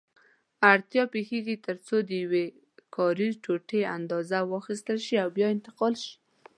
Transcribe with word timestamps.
اړتیا 0.71 1.03
پېښېږي 1.13 1.55
ترڅو 1.65 1.95
د 2.07 2.09
یوې 2.23 2.45
کاري 2.95 3.29
ټوټې 3.43 3.81
اندازه 3.97 4.37
واخیستل 4.53 4.97
شي 5.05 5.15
او 5.23 5.29
بیا 5.37 5.47
انتقال 5.55 5.93
شي. 6.03 6.13